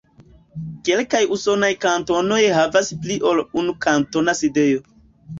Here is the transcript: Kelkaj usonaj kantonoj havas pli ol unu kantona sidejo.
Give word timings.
Kelkaj 0.87 1.19
usonaj 1.35 1.67
kantonoj 1.83 2.39
havas 2.59 2.89
pli 3.03 3.17
ol 3.33 3.43
unu 3.63 3.75
kantona 3.87 4.35
sidejo. 4.41 4.81